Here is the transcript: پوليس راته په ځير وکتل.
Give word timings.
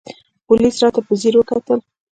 پوليس 0.45 0.75
راته 0.83 1.01
په 1.07 1.13
ځير 1.21 1.35
وکتل. 1.37 1.79